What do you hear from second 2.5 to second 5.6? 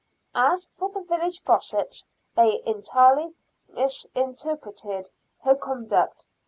entirely misinterpreted her